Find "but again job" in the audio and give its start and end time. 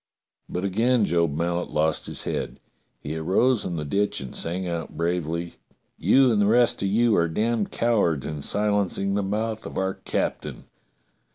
0.49-1.35